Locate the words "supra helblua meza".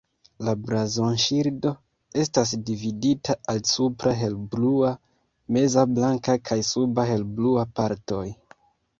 3.71-5.83